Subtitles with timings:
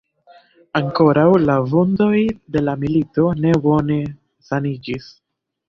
[0.79, 2.17] Ankoraŭ la vundoj
[2.57, 4.01] de la milito ne bone
[4.51, 5.15] saniĝis.